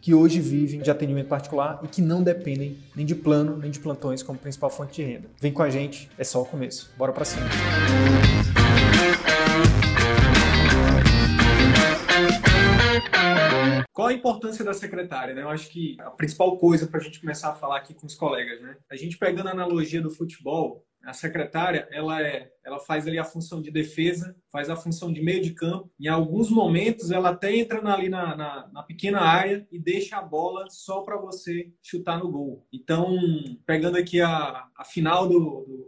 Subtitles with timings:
[0.00, 3.78] que hoje vivem de atendimento particular e que não dependem nem de plano nem de
[3.78, 5.28] plantões como principal fonte de renda.
[5.40, 6.90] Vem com a gente, é só o começo.
[6.96, 7.46] Bora para cima.
[13.92, 15.34] Qual a importância da secretária?
[15.34, 15.42] Né?
[15.42, 18.14] Eu acho que a principal coisa para a gente começar a falar aqui com os
[18.14, 18.76] colegas, né?
[18.90, 23.24] A gente pegando a analogia do futebol, a secretária, ela é, ela faz ali a
[23.24, 25.90] função de defesa, faz a função de meio de campo.
[25.98, 30.22] Em alguns momentos, ela até entra ali na, na, na pequena área e deixa a
[30.22, 32.66] bola só para você chutar no gol.
[32.72, 33.16] Então,
[33.64, 35.38] pegando aqui a, a final do,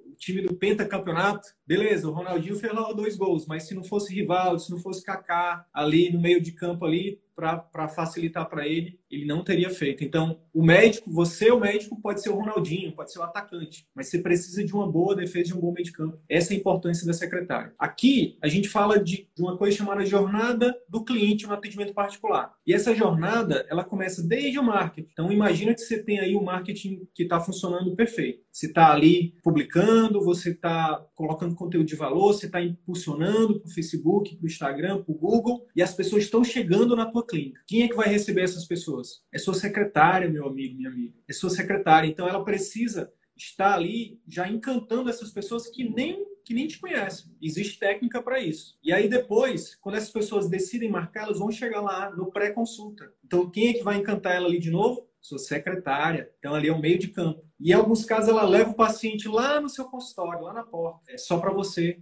[0.09, 4.15] do time do pentacampeonato, beleza, o Ronaldinho fez lá dois gols, mas se não fosse
[4.15, 8.99] Rivaldo, se não fosse Kaká ali no meio de campo ali, para facilitar para ele,
[9.11, 10.05] ele não teria feito.
[10.05, 14.09] Então, o médico, você, o médico, pode ser o Ronaldinho, pode ser o atacante, mas
[14.09, 16.19] você precisa de uma boa defesa, de um bom meio de campo.
[16.29, 17.75] Essa é a importância da secretária.
[17.79, 22.55] Aqui, a gente fala de, de uma coisa chamada jornada do cliente no atendimento particular.
[22.67, 25.09] E essa jornada, ela começa desde o marketing.
[25.13, 28.43] Então, imagina que você tem aí o marketing que está funcionando perfeito.
[28.51, 33.73] Você está ali publicando, você está colocando conteúdo de valor, você está impulsionando para o
[33.73, 37.27] Facebook, para o Instagram, para o Google, e as pessoas estão chegando na tua sua
[37.27, 37.61] clínica.
[37.67, 39.23] Quem é que vai receber essas pessoas?
[39.33, 41.15] É sua secretária, meu amigo, minha amiga.
[41.29, 42.09] É sua secretária.
[42.09, 47.31] Então ela precisa estar ali já encantando essas pessoas que nem que nem te conhecem.
[47.41, 48.77] Existe técnica para isso.
[48.83, 53.13] E aí depois, quando essas pessoas decidem marcar, elas vão chegar lá no pré-consulta.
[53.25, 55.09] Então quem é que vai encantar ela ali de novo?
[55.21, 56.33] Sua secretária.
[56.41, 57.45] Então ali é o meio de campo.
[57.61, 61.13] E em alguns casos ela leva o paciente lá no seu consultório, lá na porta.
[61.13, 62.01] É só para você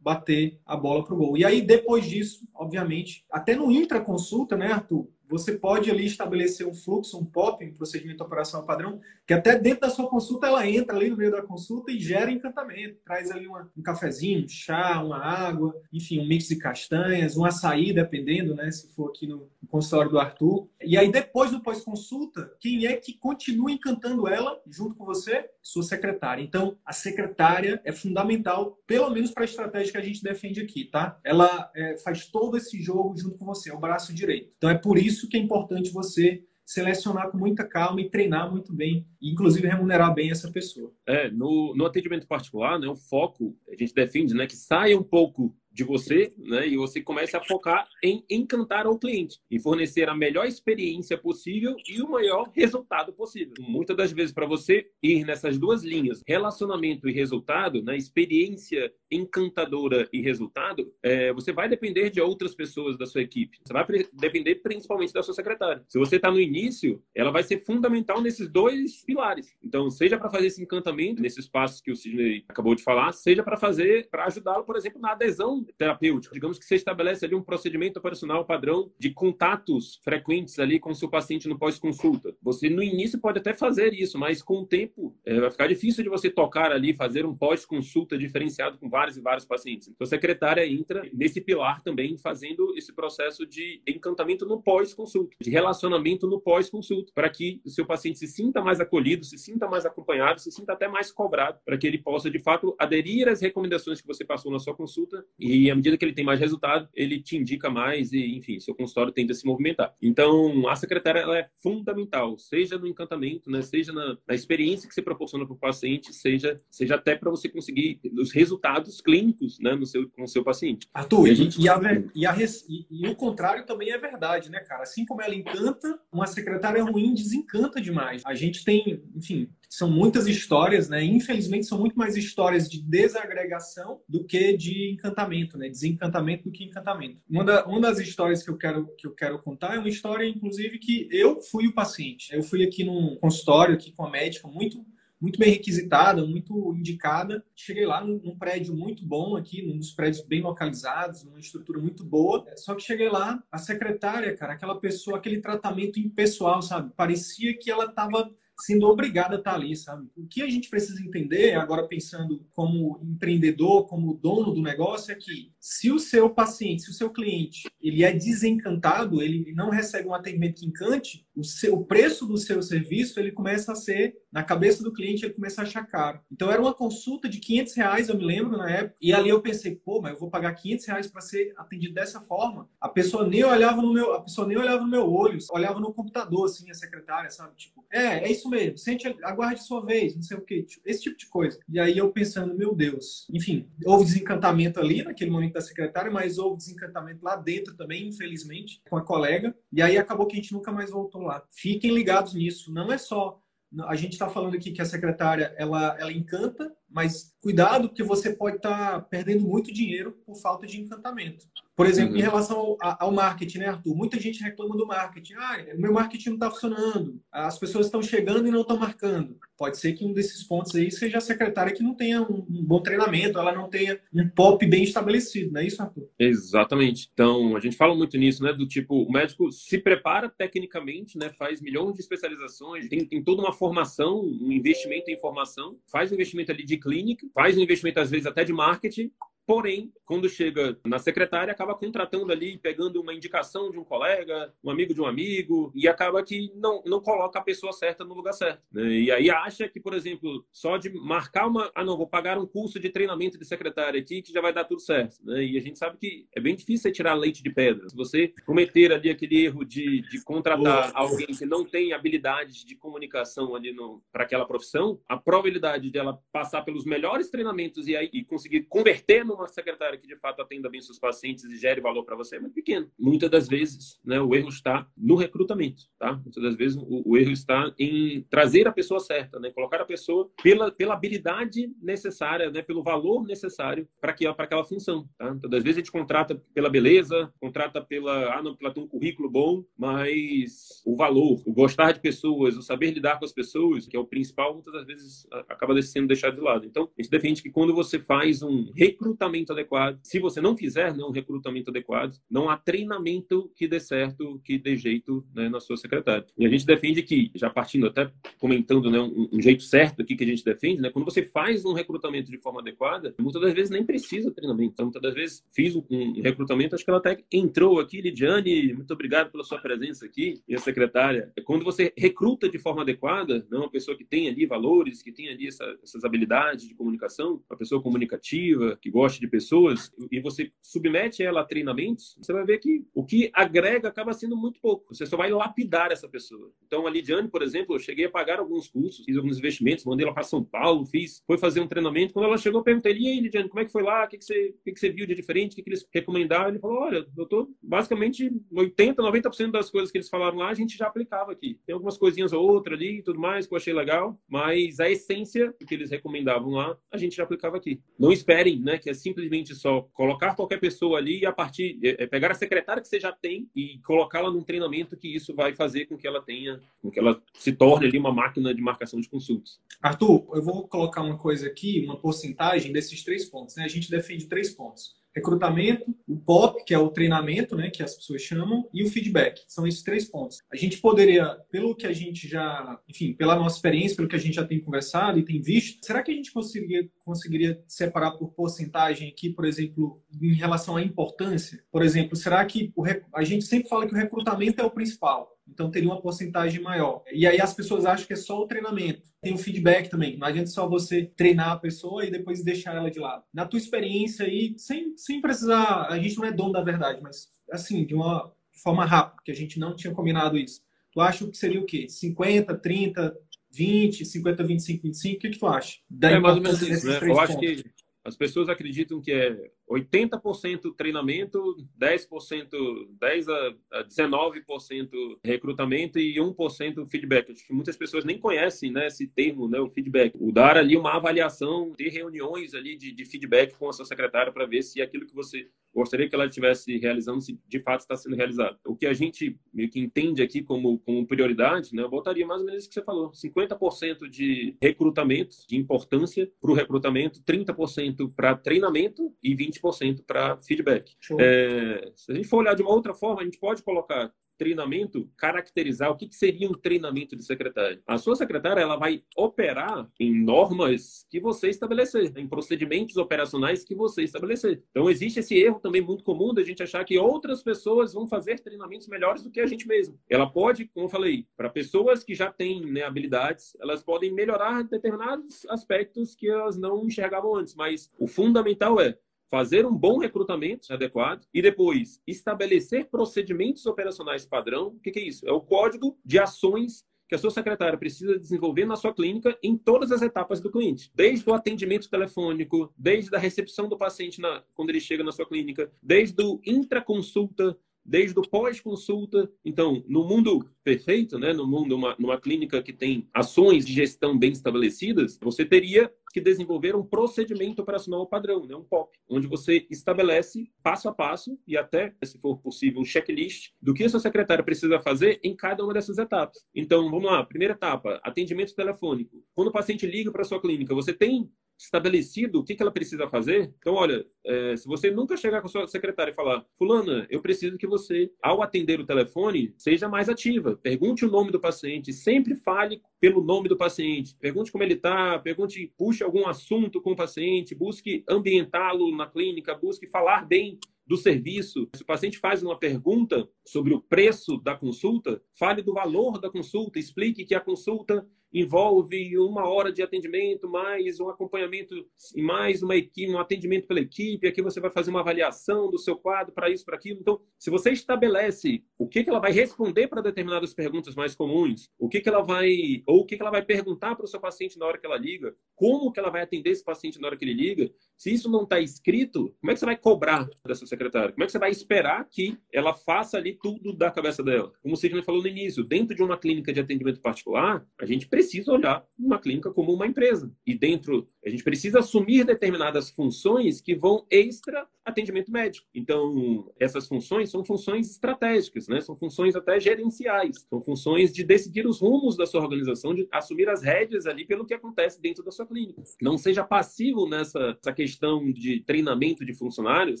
[0.06, 1.36] bater a bola para o gol.
[1.36, 5.08] E aí, depois disso, obviamente, até no intraconsulta, né, Arthur?
[5.28, 9.80] Você pode ali estabelecer um fluxo, um POP, um procedimento operacional padrão, que até dentro
[9.80, 12.98] da sua consulta ela entra ali no meio da consulta e gera encantamento.
[13.04, 17.44] Traz ali uma, um cafezinho, um chá, uma água, enfim, um mix de castanhas, um
[17.44, 18.70] açaí, dependendo, né?
[18.70, 20.68] Se for aqui no, no consultório do Arthur.
[20.82, 25.48] E aí, depois do pós-consulta, quem é que continua encantando ela junto com você?
[25.62, 26.42] Sua secretária.
[26.42, 30.84] Então, a secretária é fundamental, pelo menos para a estratégia que a gente defende aqui,
[30.84, 31.18] tá?
[31.24, 34.52] Ela é, faz todo esse jogo junto com você, é o braço direito.
[34.56, 38.50] Então, é por isso isso que é importante você selecionar com muita calma e treinar
[38.50, 40.92] muito bem, e inclusive remunerar bem essa pessoa.
[41.06, 45.02] É, no, no atendimento particular, né, o foco, a gente defende né, que saia um
[45.02, 46.66] pouco de você, né?
[46.66, 51.76] E você começa a focar em encantar o cliente, em fornecer a melhor experiência possível
[51.86, 53.52] e o maior resultado possível.
[53.60, 57.94] Muitas das vezes, para você ir nessas duas linhas, relacionamento e resultado, né?
[57.94, 63.58] Experiência encantadora e resultado, é, você vai depender de outras pessoas da sua equipe.
[63.62, 65.84] Você vai depender principalmente da sua secretária.
[65.88, 69.54] Se você está no início, ela vai ser fundamental nesses dois pilares.
[69.62, 73.42] Então, seja para fazer esse encantamento nesses passos que o Sidney acabou de falar, seja
[73.42, 76.34] para fazer, para ajudá-lo, por exemplo, na adesão terapêutico.
[76.34, 80.94] Digamos que você estabelece ali um procedimento operacional padrão de contatos frequentes ali com o
[80.94, 82.34] seu paciente no pós-consulta.
[82.42, 86.02] Você, no início, pode até fazer isso, mas com o tempo é, vai ficar difícil
[86.02, 89.88] de você tocar ali, fazer um pós-consulta diferenciado com vários e vários pacientes.
[89.88, 95.50] Então, a secretária entra nesse pilar também, fazendo esse processo de encantamento no pós-consulta, de
[95.50, 99.86] relacionamento no pós-consulta, para que o seu paciente se sinta mais acolhido, se sinta mais
[99.86, 104.00] acompanhado, se sinta até mais cobrado, para que ele possa, de fato, aderir às recomendações
[104.00, 106.88] que você passou na sua consulta e e à medida que ele tem mais resultado,
[106.94, 109.94] ele te indica mais e, enfim, seu consultório tende a se movimentar.
[110.02, 114.94] Então, a secretária ela é fundamental, seja no encantamento, né, seja na, na experiência que
[114.94, 119.74] você proporciona para o paciente, seja, seja até para você conseguir os resultados clínicos né,
[119.74, 120.88] no seu, com o seu paciente.
[120.92, 121.60] Arthur, e, a gente...
[121.60, 121.80] e, a,
[122.14, 122.36] e, a,
[122.68, 124.82] e, e, o contrário também é verdade, né, cara?
[124.82, 128.22] Assim como ela encanta, uma secretária ruim desencanta demais.
[128.24, 131.04] A gente tem, enfim, são muitas histórias, né?
[131.04, 135.68] Infelizmente, são muito mais histórias de desagregação do que de encantamento, né?
[135.68, 137.20] Desencantamento do que encantamento.
[137.28, 140.26] Uma, da, uma das histórias que eu, quero, que eu quero contar é uma história,
[140.26, 142.32] inclusive, que eu fui o paciente.
[142.32, 144.84] Eu fui aqui num consultório, aqui com a médica, muito
[145.20, 147.42] muito bem requisitada, muito indicada.
[147.54, 152.04] Cheguei lá num, prédio muito bom aqui, num dos prédios bem localizados, numa estrutura muito
[152.04, 152.44] boa.
[152.56, 156.92] Só que cheguei lá, a secretária, cara, aquela pessoa, aquele tratamento impessoal, sabe?
[156.94, 160.08] Parecia que ela estava sendo obrigada a estar ali, sabe?
[160.16, 165.14] O que a gente precisa entender, agora pensando como empreendedor, como dono do negócio, é
[165.14, 170.08] que se o seu paciente, se o seu cliente, ele é desencantado, ele não recebe
[170.08, 174.14] um atendimento que encante, o, seu, o preço do seu serviço, ele começa a ser,
[174.32, 176.20] na cabeça do cliente, ele começa a achar caro.
[176.30, 179.42] Então, era uma consulta de 500 reais, eu me lembro, na época, e ali eu
[179.42, 182.70] pensei, pô, mas eu vou pagar 500 reais para ser atendido dessa forma?
[182.80, 185.92] A pessoa nem olhava no meu, a pessoa nem olhava no meu olho, olhava no
[185.92, 187.56] computador, assim, a secretária, sabe?
[187.56, 191.02] Tipo, é, é isso mesmo, sente, aguarde sua vez, não sei o quê, tipo, esse
[191.02, 191.58] tipo de coisa.
[191.68, 196.38] E aí eu pensando, meu Deus, enfim, houve desencantamento ali naquele momento da secretária, mas
[196.38, 199.56] houve desencantamento lá dentro também, infelizmente, com a colega.
[199.72, 201.42] E aí acabou que a gente nunca mais voltou lá.
[201.50, 202.72] Fiquem ligados nisso.
[202.72, 203.40] Não é só
[203.86, 208.32] a gente está falando aqui que a secretária ela, ela encanta, mas cuidado porque você
[208.32, 211.46] pode estar tá perdendo muito dinheiro por falta de encantamento.
[211.76, 212.18] Por exemplo, uhum.
[212.18, 213.94] em relação ao, ao, marketing, né, Arthur?
[213.94, 215.34] Muita gente reclama do marketing.
[215.34, 217.20] Ah, o meu marketing não está funcionando.
[217.30, 219.38] As pessoas estão chegando e não estão marcando.
[219.58, 222.64] Pode ser que um desses pontos aí seja a secretária que não tenha um, um
[222.64, 226.08] bom treinamento, ela não tenha um POP bem estabelecido, não é isso, Arthur?
[226.18, 227.10] Exatamente.
[227.12, 228.54] Então, a gente fala muito nisso, né?
[228.54, 231.30] Do tipo, o médico se prepara tecnicamente, né?
[231.38, 236.14] Faz milhões de especializações, tem, tem toda uma formação, um investimento em formação, faz um
[236.14, 239.10] investimento ali de clínica, faz um investimento, às vezes, até de marketing,
[239.46, 244.70] Porém, quando chega na secretária, acaba contratando ali, pegando uma indicação de um colega, um
[244.70, 248.32] amigo de um amigo, e acaba que não, não coloca a pessoa certa no lugar
[248.32, 248.62] certo.
[248.72, 248.88] Né?
[248.88, 251.70] E aí acha que, por exemplo, só de marcar uma.
[251.74, 254.64] Ah, não, vou pagar um curso de treinamento de secretária aqui que já vai dar
[254.64, 255.16] tudo certo.
[255.22, 255.44] Né?
[255.44, 257.88] E a gente sabe que é bem difícil tirar leite de pedra.
[257.88, 262.74] Se você cometer ali aquele erro de, de contratar alguém que não tem habilidades de
[262.74, 263.74] comunicação ali
[264.12, 269.24] para aquela profissão, a probabilidade dela passar pelos melhores treinamentos e aí e conseguir converter
[269.24, 272.36] no uma secretária que de fato atenda bem seus pacientes e gere valor para você
[272.36, 272.90] é muito pequeno.
[272.98, 276.12] Muitas das vezes, né, o erro está no recrutamento, tá?
[276.12, 279.50] Muitas das vezes o, o erro está em trazer a pessoa certa, né?
[279.50, 282.62] Colocar a pessoa pela, pela habilidade necessária, né?
[282.62, 285.30] Pelo valor necessário para que para aquela função, tá?
[285.30, 288.82] Muitas das vezes a gente contrata pela beleza, contrata pela ah, não, porque ela tem
[288.82, 293.32] um currículo bom, mas o valor, o gostar de pessoas, o saber lidar com as
[293.32, 296.66] pessoas, que é o principal, muitas das vezes acaba sendo deixado de lado.
[296.66, 299.98] Então, a gente defende que quando você faz um recrutamento recrutamento adequado.
[300.02, 304.58] Se você não fizer né, um recrutamento adequado, não há treinamento que dê certo, que
[304.58, 306.26] dê jeito né, na sua secretária.
[306.38, 310.16] E a gente defende que, já partindo até comentando né, um, um, jeito certo aqui
[310.16, 313.52] que a gente defende, né, quando você faz um recrutamento de forma adequada, muitas das
[313.52, 314.72] vezes nem precisa treinamento.
[314.72, 318.72] Então, muitas das vezes fiz um, um recrutamento, acho que ela até entrou aqui, Lidiane,
[318.72, 321.32] muito obrigado pela sua presença aqui, e a secretária.
[321.44, 325.28] Quando você recruta de forma adequada, né, uma pessoa que tem ali valores, que tem
[325.28, 330.50] ali essa, essas habilidades de comunicação, uma pessoa comunicativa, que gosta de pessoas e você
[330.62, 334.94] submete ela a treinamentos, você vai ver que o que agrega acaba sendo muito pouco.
[334.94, 336.50] Você só vai lapidar essa pessoa.
[336.66, 340.04] Então, a Lidiane, por exemplo, eu cheguei a pagar alguns cursos, fiz alguns investimentos, mandei
[340.04, 342.12] ela para São Paulo, fiz, foi fazer um treinamento.
[342.12, 344.04] Quando ela chegou, eu perguntei, e aí, Lidiane, como é que foi lá?
[344.04, 345.52] O que, que, você, o que, que você viu de diferente?
[345.52, 346.48] O que, que eles recomendaram?
[346.48, 350.76] Ele falou, olha, doutor, basicamente 80, 90% das coisas que eles falaram lá, a gente
[350.76, 351.58] já aplicava aqui.
[351.66, 354.90] Tem algumas coisinhas ou outra ali e tudo mais que eu achei legal, mas a
[354.90, 357.80] essência que eles recomendavam lá, a gente já aplicava aqui.
[357.98, 362.02] Não esperem, né, que é simplesmente só colocar qualquer pessoa ali e a partir é,
[362.02, 365.52] é, pegar a secretária que você já tem e colocá-la num treinamento que isso vai
[365.52, 369.00] fazer com que ela tenha, com que ela se torne ali uma máquina de marcação
[369.00, 369.60] de consultas.
[369.80, 373.54] Arthur, eu vou colocar uma coisa aqui, uma porcentagem desses três pontos.
[373.56, 373.64] Né?
[373.64, 377.94] A gente defende três pontos recrutamento, o POP, que é o treinamento, né, que as
[377.94, 379.42] pessoas chamam, e o feedback.
[379.48, 380.38] São esses três pontos.
[380.52, 384.18] A gente poderia, pelo que a gente já, enfim, pela nossa experiência, pelo que a
[384.20, 388.28] gente já tem conversado e tem visto, será que a gente conseguiria, conseguiria separar por
[388.32, 391.64] porcentagem aqui, por exemplo, em relação à importância?
[391.72, 395.35] Por exemplo, será que o, a gente sempre fala que o recrutamento é o principal,
[395.48, 397.02] então teria uma porcentagem maior.
[397.12, 399.08] E aí as pessoas acham que é só o treinamento.
[399.22, 400.16] Tem o feedback também.
[400.16, 403.24] Não adianta só você treinar a pessoa e depois deixar ela de lado.
[403.32, 405.86] Na tua experiência aí, sem, sem precisar.
[405.88, 409.34] A gente não é dono da verdade, mas assim, de uma forma rápida, que a
[409.34, 410.62] gente não tinha combinado isso.
[410.92, 411.88] Tu acha que seria o quê?
[411.88, 413.16] 50, 30,
[413.50, 415.16] 20, 50, 25, 25?
[415.16, 415.78] O que, que tu acha?
[415.88, 416.98] Da é mais ou menos isso, né?
[417.02, 417.64] Eu acho que
[418.04, 423.54] as pessoas acreditam que é 80% treinamento, 10%, 10 a
[423.84, 424.90] 19%
[425.24, 427.32] recrutamento e 1% feedback.
[427.32, 430.14] Acho que muitas pessoas nem conhecem né, esse termo, né, o feedback.
[430.18, 434.32] O dar ali uma avaliação, ter reuniões ali de, de feedback com a sua secretária
[434.32, 437.94] para ver se aquilo que você gostaria que ela estivesse realizando, se de fato está
[437.96, 438.58] sendo realizado.
[438.64, 442.40] O que a gente meio que entende aqui como, como prioridade, né, eu botaria mais
[442.40, 448.10] ou menos isso que você falou: 50% de recrutamento, de importância para o recrutamento, 30%
[448.14, 450.96] para treinamento e 20% 20% para feedback.
[451.18, 455.08] É, se a gente for olhar de uma outra forma, a gente pode colocar treinamento,
[455.16, 457.82] caracterizar o que, seria um treinamento de secretária.
[457.86, 463.74] A sua secretária ela vai operar em normas que você estabelecer, em procedimentos operacionais que
[463.74, 464.62] você estabelecer.
[464.70, 468.38] Então existe esse erro também muito comum da gente achar que outras pessoas vão fazer
[468.40, 469.98] treinamentos melhores do que a gente mesmo.
[470.08, 474.62] Ela pode, como eu falei, para pessoas que já têm né, habilidades, elas podem melhorar
[474.62, 478.98] determinados aspectos que elas não enxergavam antes, mas o fundamental é
[479.30, 484.68] fazer um bom recrutamento adequado e depois estabelecer procedimentos operacionais padrão.
[484.68, 485.28] O que, que é isso?
[485.28, 489.56] É o código de ações que a sua secretária precisa desenvolver na sua clínica em
[489.56, 494.42] todas as etapas do cliente, desde o atendimento telefônico, desde a recepção do paciente na,
[494.54, 497.56] quando ele chega na sua clínica, desde o intraconsulta,
[497.86, 499.30] desde o pós-consulta.
[499.44, 504.18] Então, no mundo perfeito, né, no mundo uma, numa clínica que tem ações de gestão
[504.18, 509.66] bem estabelecidas, você teria que desenvolver um procedimento operacional padrão, né, um POP, onde você
[509.70, 514.00] estabelece passo a passo e até, se for possível, um checklist do que a sua
[514.00, 516.44] secretária precisa fazer em cada uma dessas etapas.
[516.54, 519.22] Então, vamos lá, primeira etapa, atendimento telefônico.
[519.34, 522.70] Quando o paciente liga para a sua clínica, você tem estabelecido o que, que ela
[522.70, 523.54] precisa fazer.
[523.58, 527.20] Então, olha, é, se você nunca chegar com a sua secretária e falar, fulana, eu
[527.22, 530.56] preciso que você, ao atender o telefone, seja mais ativa.
[530.62, 534.16] Pergunte o nome do paciente, sempre fale pelo nome do paciente.
[534.20, 539.54] Pergunte como ele está, pergunte, puxe algum assunto com o paciente, busque ambientá-lo na clínica,
[539.54, 541.68] busque falar bem do serviço.
[541.74, 546.30] Se o paciente faz uma pergunta sobre o preço da consulta, fale do valor da
[546.30, 548.06] consulta, explique que a consulta
[548.38, 551.74] envolve uma hora de atendimento, mais um acompanhamento
[552.14, 554.26] mais uma equipe, um atendimento pela equipe.
[554.26, 557.00] Aqui você vai fazer uma avaliação do seu quadro para isso, para aquilo.
[557.00, 561.70] Então, se você estabelece o que, que ela vai responder para determinadas perguntas mais comuns,
[561.78, 564.20] o que, que ela vai, ou o que, que ela vai perguntar para o seu
[564.20, 567.16] paciente na hora que ela liga, como que ela vai atender esse paciente na hora
[567.16, 570.66] que ele liga, se isso não está escrito, como é que você vai cobrar dessa
[570.66, 571.12] secretária?
[571.12, 574.52] Como é que você vai esperar que ela faça ali tudo da cabeça dela?
[574.62, 578.06] Como o Sidney falou no início, dentro de uma clínica de atendimento particular, a gente
[578.06, 580.32] precisa olhar uma clínica como uma empresa.
[580.46, 585.66] E dentro, a gente precisa assumir determinadas funções que vão extra atendimento médico.
[585.74, 588.80] Então, essas funções são funções estratégicas, né?
[588.80, 593.48] São funções até gerenciais, são funções de decidir os rumos da sua organização, de assumir
[593.48, 595.82] as rédeas ali pelo que acontece dentro da sua clínica.
[596.00, 600.00] Não seja passivo nessa questão de treinamento de funcionários,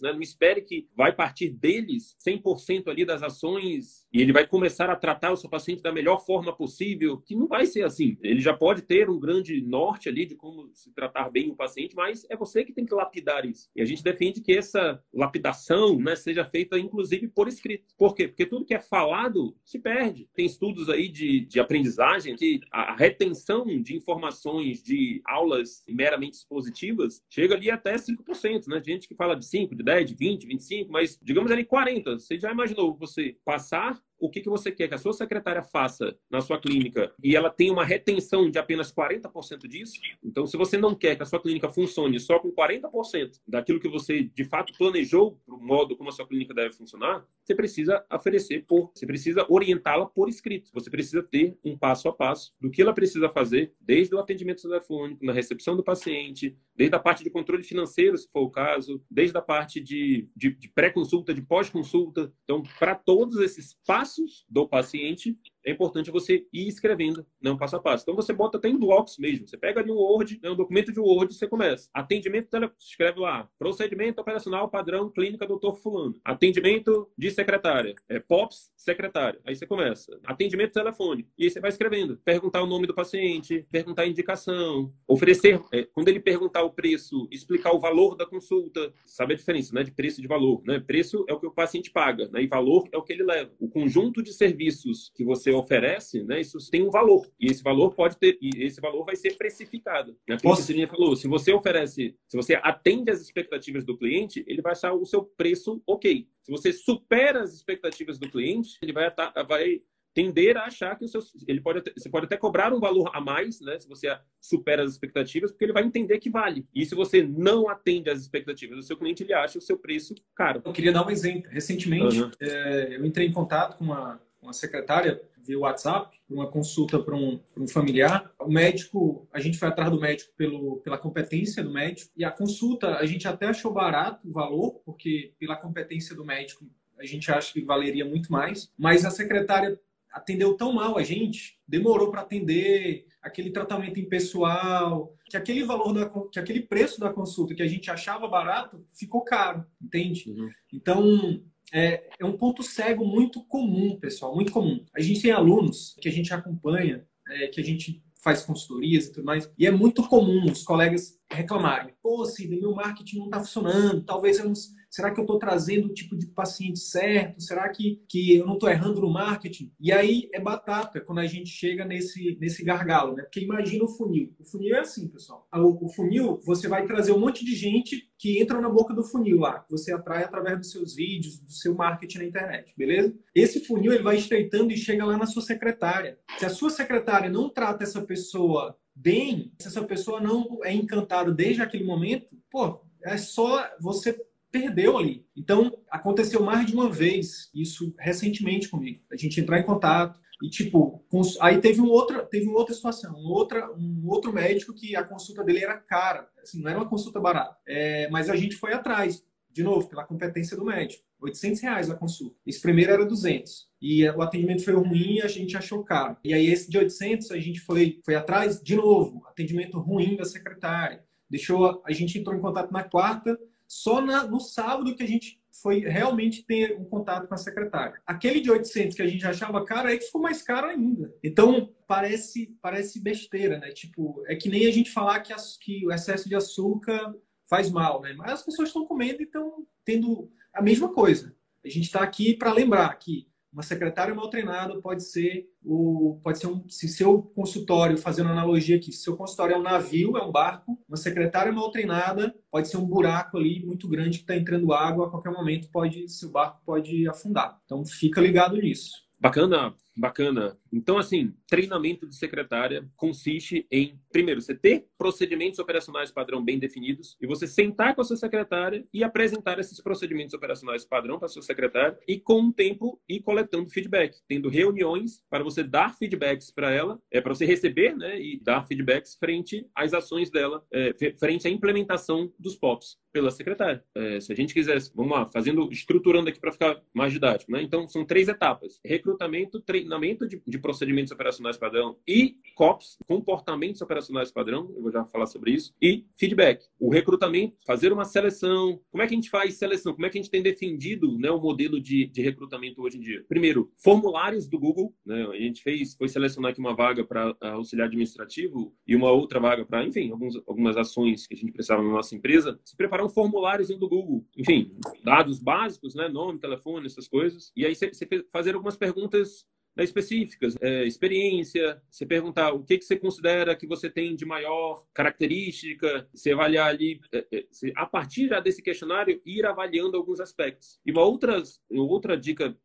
[0.00, 0.12] né?
[0.12, 4.96] Não espere que vai partir deles 100% ali das ações e ele vai começar a
[4.96, 8.16] tratar o seu paciente da melhor forma possível, que não vai ser assim.
[8.22, 11.96] Ele já pode ter um grande norte ali de como se tratar bem o paciente,
[11.96, 13.68] mas é você que tem que lapidar isso.
[13.74, 17.94] E a gente defende que essa essa lapidação né, seja feita, inclusive, por escrito.
[17.96, 18.28] Por quê?
[18.28, 20.28] Porque tudo que é falado se perde.
[20.34, 27.22] Tem estudos aí de, de aprendizagem que a retenção de informações de aulas meramente expositivas
[27.28, 28.82] chega ali até 5%, né?
[28.84, 32.18] Gente que fala de 5, de 10, de 20, 25, mas digamos ali 40.
[32.18, 36.16] Você já imaginou você passar o que, que você quer que a sua secretária faça
[36.30, 40.76] na sua clínica e ela tem uma retenção de apenas 40% disso, então se você
[40.76, 44.72] não quer que a sua clínica funcione só com 40% daquilo que você de fato
[44.76, 49.06] planejou para o modo como a sua clínica deve funcionar, você precisa oferecer por, você
[49.06, 50.70] precisa orientá-la por escrito.
[50.72, 54.62] Você precisa ter um passo a passo do que ela precisa fazer, desde o atendimento
[54.62, 59.02] telefônico, na recepção do paciente, desde a parte de controle financeiro, se for o caso,
[59.10, 62.32] desde a parte de, de, de pré-consulta, de pós-consulta.
[62.44, 67.74] Então, para todos esses passos do paciente, é importante você ir escrevendo, né, um passo
[67.74, 68.04] a passo.
[68.04, 69.48] Então você bota até em blocos mesmo.
[69.48, 71.90] Você pega ali um Word, né, um documento de Word, você começa.
[71.92, 73.50] Atendimento, escreve lá.
[73.58, 76.14] Procedimento operacional padrão clínica doutor fulano.
[76.24, 77.96] Atendimento de secretária.
[78.08, 79.40] É POPS, secretária.
[79.44, 80.20] Aí você começa.
[80.24, 81.26] Atendimento telefone.
[81.36, 82.16] E aí você vai escrevendo.
[82.24, 87.26] Perguntar o nome do paciente, perguntar a indicação, oferecer, é, quando ele perguntar o preço,
[87.30, 88.92] explicar o valor da consulta.
[89.04, 90.78] Sabe a diferença, né, de preço e de valor, né?
[90.78, 92.42] Preço é o que o paciente paga, né?
[92.42, 93.50] E valor é o que ele leva.
[93.58, 97.26] O conjunto de serviços que você oferece, né, isso tem um valor.
[97.38, 100.16] E esse valor pode ter, e esse valor vai ser precificado.
[100.28, 100.38] Né?
[100.40, 100.72] Como Posso...
[100.72, 104.92] a falou, se você oferece, se você atende às expectativas do cliente, ele vai achar
[104.92, 106.28] o seu preço ok.
[106.42, 109.12] Se você supera as expectativas do cliente, ele vai,
[109.46, 109.82] vai
[110.16, 113.20] tender a achar que o seu, ele pode você pode até cobrar um valor a
[113.20, 116.66] mais, né, se você supera as expectativas, porque ele vai entender que vale.
[116.74, 120.14] E se você não atende às expectativas do seu cliente, ele acha o seu preço
[120.34, 120.62] caro.
[120.64, 121.50] Eu queria dar um exemplo.
[121.50, 122.30] Recentemente, uhum.
[122.40, 127.40] é, eu entrei em contato com uma, uma secretária via WhatsApp, uma consulta para um,
[127.56, 128.32] um, familiar.
[128.40, 132.30] O médico, a gente foi atrás do médico pelo, pela competência do médico, e a
[132.30, 136.66] consulta a gente até achou barato o valor, porque pela competência do médico
[136.98, 139.78] a gente acha que valeria muito mais, mas a secretária
[140.10, 146.10] atendeu tão mal a gente, demorou para atender, aquele tratamento impessoal, que aquele valor da,
[146.30, 150.30] que aquele preço da consulta que a gente achava barato ficou caro, entende?
[150.30, 150.50] Uhum.
[150.72, 151.42] Então
[151.72, 154.84] é, é um ponto cego muito comum, pessoal, muito comum.
[154.94, 159.12] A gente tem alunos que a gente acompanha, é, que a gente faz consultorias e
[159.12, 163.38] tudo mais, e é muito comum os colegas reclamarem: pô, Cida, meu marketing não está
[163.38, 164.54] funcionando, talvez eu não
[164.96, 167.42] Será que eu estou trazendo o tipo de paciente certo?
[167.42, 169.70] Será que, que eu não estou errando no marketing?
[169.78, 173.22] E aí é batata quando a gente chega nesse, nesse gargalo, né?
[173.24, 174.34] Porque imagina o funil.
[174.38, 175.46] O funil é assim, pessoal.
[175.52, 179.04] O, o funil, você vai trazer um monte de gente que entra na boca do
[179.04, 183.14] funil lá, você atrai através dos seus vídeos, do seu marketing na internet, beleza?
[183.34, 186.18] Esse funil ele vai estreitando e chega lá na sua secretária.
[186.38, 191.30] Se a sua secretária não trata essa pessoa bem, se essa pessoa não é encantada
[191.30, 194.18] desde aquele momento, pô, é só você
[194.50, 195.26] perdeu ali.
[195.36, 199.02] Então, aconteceu mais de uma vez isso recentemente comigo.
[199.12, 201.04] A gente entrar em contato e, tipo,
[201.40, 205.04] aí teve, um outra, teve uma outra situação, um, outra, um outro médico que a
[205.04, 207.56] consulta dele era cara, assim, não era uma consulta barata.
[207.66, 211.05] É, mas a gente foi atrás, de novo, pela competência do médico.
[211.20, 212.36] 800 reais a consulta.
[212.46, 213.68] Esse primeiro era 200.
[213.80, 216.16] E o atendimento foi ruim e a gente achou caro.
[216.24, 220.24] E aí esse de 800 a gente foi, foi atrás, de novo, atendimento ruim da
[220.24, 221.04] secretária.
[221.28, 225.40] Deixou, a gente entrou em contato na quarta, só na, no sábado que a gente
[225.62, 227.94] foi realmente ter um contato com a secretária.
[228.06, 231.12] Aquele de 800 que a gente achava caro, aí ficou mais caro ainda.
[231.22, 233.70] Então, parece parece besteira, né?
[233.70, 237.14] Tipo, é que nem a gente falar que, as, que o excesso de açúcar
[237.48, 238.12] faz mal, né?
[238.16, 241.34] Mas as pessoas estão comendo e estão tendo a mesma coisa.
[241.64, 246.38] A gente está aqui para lembrar que uma secretária mal treinada pode ser o pode
[246.38, 250.22] ser um se seu consultório fazendo analogia aqui, se seu consultório é um navio, é
[250.22, 254.36] um barco, uma secretária mal treinada pode ser um buraco ali muito grande que está
[254.36, 257.58] entrando água a qualquer momento pode seu barco pode afundar.
[257.64, 258.90] Então fica ligado nisso.
[259.18, 260.58] Bacana, bacana.
[260.72, 267.16] Então, assim, treinamento de secretária consiste em, primeiro, você ter procedimentos operacionais padrão bem definidos
[267.20, 271.28] e você sentar com a sua secretária e apresentar esses procedimentos operacionais padrão para a
[271.28, 276.50] sua secretária e, com o tempo, ir coletando feedback, tendo reuniões para você dar feedbacks
[276.50, 280.94] para ela, é para você receber, né, e dar feedbacks frente às ações dela, é,
[281.18, 283.82] frente à implementação dos POPs pela secretária.
[283.94, 287.62] É, se a gente quisesse, vamos lá, fazendo, estruturando aqui para ficar mais didático, né?
[287.62, 294.30] Então, são três etapas: recrutamento, treinamento de, de procedimentos operacionais padrão e COPS, comportamentos operacionais
[294.30, 296.64] padrão, eu vou já falar sobre isso, e feedback.
[296.78, 298.80] O recrutamento, fazer uma seleção.
[298.90, 299.92] Como é que a gente faz seleção?
[299.92, 303.00] Como é que a gente tem defendido né, o modelo de, de recrutamento hoje em
[303.00, 303.24] dia?
[303.28, 304.94] Primeiro, formulários do Google.
[305.04, 305.26] Né?
[305.26, 309.64] A gente fez, foi selecionar aqui uma vaga para auxiliar administrativo e uma outra vaga
[309.64, 312.58] para, enfim, alguns, algumas ações que a gente precisava na nossa empresa.
[312.64, 314.24] Se preparar um formuláriozinho do Google.
[314.36, 316.08] Enfim, dados básicos, né?
[316.08, 317.52] Nome, telefone, essas coisas.
[317.56, 317.90] E aí você
[318.30, 323.66] fazer algumas perguntas né, específicas, é, experiência, você perguntar o que, que você considera que
[323.66, 329.20] você tem de maior característica, você avaliar ali, é, é, a partir já desse questionário,
[329.24, 330.80] ir avaliando alguns aspectos.
[330.84, 332.56] E uma outra, uma outra dica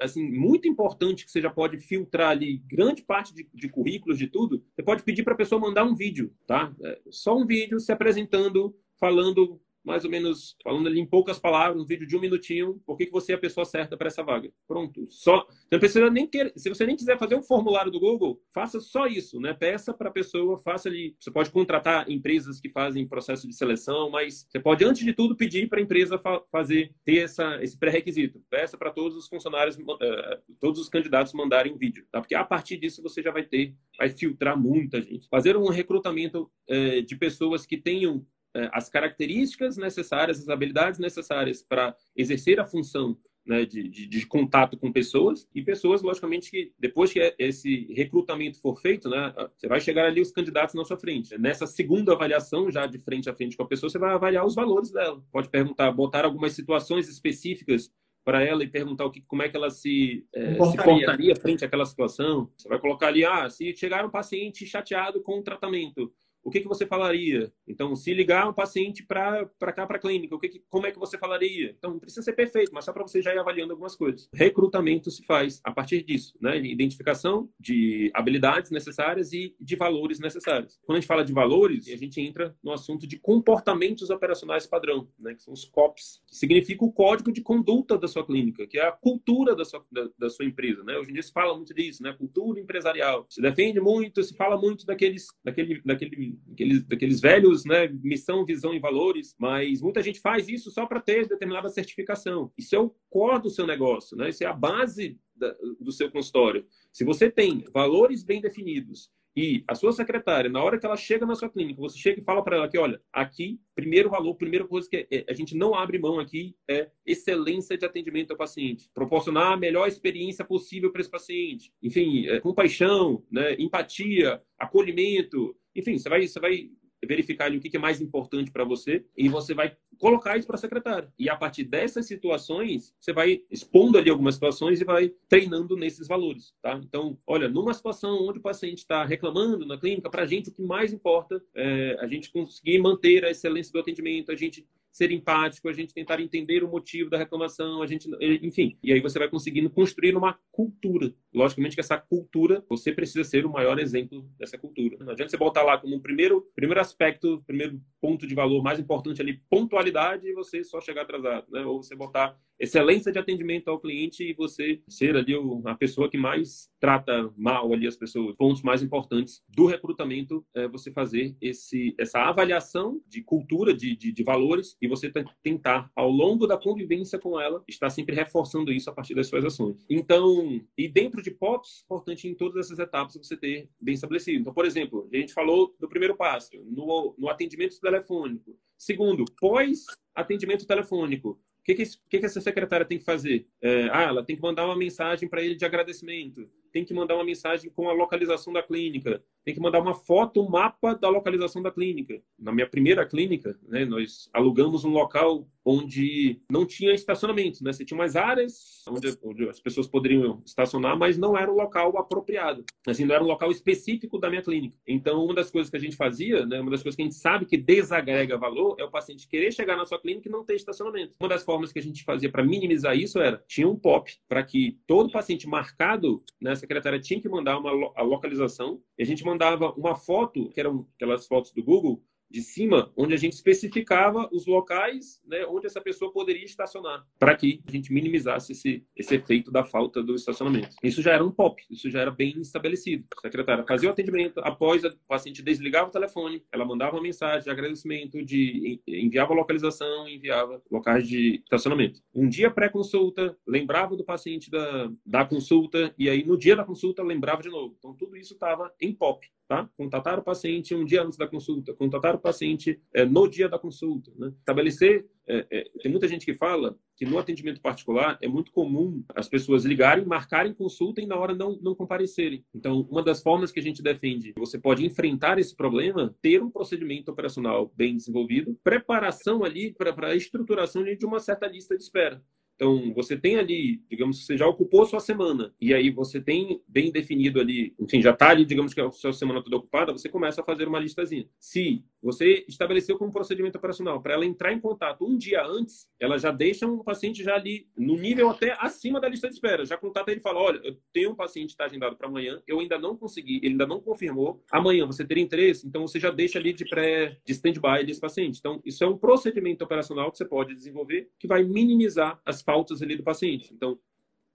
[0.00, 4.26] assim, muito importante que você já pode filtrar ali grande parte de, de currículos, de
[4.26, 6.74] tudo, você pode pedir para a pessoa mandar um vídeo, tá?
[6.82, 11.80] É, só um vídeo se apresentando, falando mais ou menos, falando ali em poucas palavras,
[11.80, 14.50] um vídeo de um minutinho, por que, você é a pessoa certa para essa vaga.
[14.66, 15.06] Pronto.
[15.06, 18.80] Só, você não precisa nem se você nem quiser fazer um formulário do Google, faça
[18.80, 19.54] só isso, né?
[19.54, 21.16] Peça para a pessoa, faça ali.
[21.18, 25.36] Você pode contratar empresas que fazem processo de seleção, mas você pode, antes de tudo,
[25.36, 28.42] pedir para a empresa fa fazer, ter essa, esse pré-requisito.
[28.50, 32.20] Peça para todos os funcionários, uh, todos os candidatos mandarem um vídeo, tá?
[32.20, 35.28] Porque a partir disso você já vai ter, vai filtrar muita gente.
[35.28, 38.26] Fazer um recrutamento uh, de pessoas que tenham
[38.72, 43.16] as características necessárias, as habilidades necessárias para exercer a função
[43.48, 48.60] né, de, de, de, contato com pessoas e pessoas, logicamente, que depois que esse recrutamento
[48.60, 51.36] for feito, né, você vai chegar ali os candidatos na sua frente.
[51.38, 54.54] Nessa segunda avaliação, já de frente a frente com a pessoa, você vai avaliar os
[54.54, 55.22] valores dela.
[55.32, 57.90] Pode perguntar, botar algumas situações específicas
[58.22, 61.64] para ela e perguntar o que, como é que ela se, é, se portaria frente
[61.64, 62.50] àquela situação.
[62.58, 66.12] Você vai colocar ali, ah, se chegar um paciente chateado com o tratamento,
[66.48, 67.52] o que, que você falaria?
[67.66, 70.90] Então, se ligar um paciente para cá, para a clínica, o que, que como é
[70.90, 71.74] que você falaria?
[71.78, 74.28] Então, não precisa ser perfeito, mas só para você já ir avaliando algumas coisas.
[74.32, 76.56] Recrutamento se faz a partir disso, né?
[76.58, 80.78] Identificação de habilidades necessárias e de valores necessários.
[80.84, 85.08] Quando a gente fala de valores, a gente entra no assunto de comportamentos operacionais padrão,
[85.18, 85.34] né?
[85.34, 88.86] Que são os COPs, que significa o código de conduta da sua clínica, que é
[88.86, 90.96] a cultura da sua, da, da sua empresa, né?
[90.96, 92.12] Hoje em dia se fala muito disso, né?
[92.12, 93.26] Cultura empresarial.
[93.28, 98.74] Se defende muito, se fala muito daqueles, daquele, daquele daqueles, daqueles velhos, né, missão, visão
[98.74, 102.52] e valores, mas muita gente faz isso só para ter determinada certificação.
[102.56, 104.28] Isso é o core do seu negócio, né?
[104.30, 106.66] Isso é a base da, do seu consultório.
[106.92, 111.24] Se você tem valores bem definidos e a sua secretária, na hora que ela chega
[111.24, 114.66] na sua clínica, você chega e fala para ela que, olha, aqui, primeiro valor, primeira
[114.66, 118.90] coisa que é, a gente não abre mão aqui é excelência de atendimento ao paciente,
[118.92, 125.98] proporcionar a melhor experiência possível para esse paciente, enfim, é, compaixão, né, empatia, acolhimento, enfim,
[125.98, 126.70] você vai, você vai
[127.06, 130.56] verificar ali o que é mais importante para você e você vai colocar isso para
[130.56, 131.12] a secretária.
[131.18, 136.06] E a partir dessas situações, você vai expondo ali algumas situações e vai treinando nesses
[136.06, 136.80] valores, tá?
[136.82, 140.52] Então, olha, numa situação onde o paciente está reclamando na clínica, para a gente o
[140.52, 144.66] que mais importa é a gente conseguir manter a excelência do atendimento, a gente
[144.98, 148.08] ser empático, a gente tentar entender o motivo da reclamação, a gente,
[148.42, 148.76] enfim.
[148.82, 151.14] E aí você vai conseguindo construir uma cultura.
[151.34, 154.96] Logicamente que essa cultura, você precisa ser o maior exemplo dessa cultura.
[155.00, 159.20] Não adianta você botar lá como primeiro, primeiro aspecto, primeiro ponto de valor mais importante
[159.20, 161.64] ali, pontualidade, e você só chegar atrasado, né?
[161.64, 166.18] Ou você botar excelência de atendimento ao cliente e você ser ali a pessoa que
[166.18, 168.34] mais trata mal ali as pessoas.
[168.36, 174.12] Pontos mais importantes do recrutamento é você fazer esse, essa avaliação de cultura, de, de,
[174.12, 175.12] de valores e você
[175.42, 179.44] tentar, ao longo da convivência com ela, estar sempre reforçando isso a partir das suas
[179.44, 179.84] ações.
[179.88, 184.40] Então, e dentro de POPs, importante em todas essas etapas você ter bem estabelecido.
[184.40, 188.56] Então, por exemplo, a gente falou do primeiro passo, no, no atendimento telefônico.
[188.76, 193.46] Segundo, pós atendimento telefônico, que, que, que, essa secretária tem que fazer?
[193.60, 197.16] É, ah, ela tem que mandar uma mensagem para ele de agradecimento, tem que mandar
[197.16, 201.08] uma mensagem com a localização da clínica, tem que mandar uma foto, um mapa da
[201.08, 202.22] localização da clínica.
[202.38, 207.72] Na minha primeira clínica, né, nós alugamos um local onde não tinha estacionamento, né?
[207.72, 208.82] Você tinha umas áreas
[209.22, 212.64] onde, as pessoas poderiam estacionar, mas não era o local apropriado.
[212.86, 214.76] Assim, não era um local específico da minha clínica.
[214.86, 217.16] Então, uma das coisas que a gente fazia, né, uma das coisas que a gente
[217.16, 220.54] sabe que desagrega valor é o paciente querer chegar na sua clínica e não ter
[220.54, 221.14] estacionamento.
[221.20, 224.42] Uma das formas que a gente fazia para minimizar isso era tinha um POP para
[224.42, 229.06] que todo paciente marcado, né, a secretária tinha que mandar uma a localização e a
[229.06, 233.32] gente mandava uma foto, que eram aquelas fotos do Google, de cima, onde a gente
[233.32, 238.84] especificava os locais né, onde essa pessoa poderia estacionar, para que a gente minimizasse esse,
[238.96, 240.74] esse efeito da falta do estacionamento.
[240.82, 243.04] Isso já era um POP, isso já era bem estabelecido.
[243.16, 247.44] A secretária fazia o atendimento, após o paciente desligava o telefone, ela mandava uma mensagem
[247.44, 252.00] de agradecimento, de enviava localização, enviava locais de estacionamento.
[252.14, 257.02] Um dia pré-consulta, lembrava do paciente da, da consulta, e aí no dia da consulta
[257.02, 257.74] lembrava de novo.
[257.78, 259.68] Então tudo isso estava em POP tá?
[259.76, 263.58] Contatar o paciente um dia antes da consulta, contatar o paciente é, no dia da
[263.58, 264.32] consulta, né?
[264.38, 269.04] Estabelecer, é, é, tem muita gente que fala que no atendimento particular é muito comum
[269.14, 272.44] as pessoas ligarem, marcarem consulta e na hora não, não comparecerem.
[272.54, 276.50] Então, uma das formas que a gente defende, você pode enfrentar esse problema, ter um
[276.50, 282.22] procedimento operacional bem desenvolvido, preparação ali para a estruturação de uma certa lista de espera.
[282.58, 286.60] Então, você tem ali, digamos que você já ocupou sua semana, e aí você tem
[286.66, 290.08] bem definido ali, enfim, já está ali, digamos que a sua semana toda ocupada, você
[290.08, 291.28] começa a fazer uma listazinha.
[291.38, 296.18] Se você estabeleceu como procedimento operacional para ela entrar em contato um dia antes, ela
[296.18, 299.64] já deixa um paciente já ali no nível até acima da lista de espera.
[299.64, 302.42] Já contata ele e fala: olha, eu tenho um paciente que está agendado para amanhã,
[302.46, 304.42] eu ainda não consegui, ele ainda não confirmou.
[304.50, 308.38] Amanhã você teria interesse, então você já deixa ali de pré, de stand-by desse paciente.
[308.38, 312.80] Então, isso é um procedimento operacional que você pode desenvolver que vai minimizar as faltas
[312.80, 313.52] ali do paciente.
[313.52, 313.78] Então,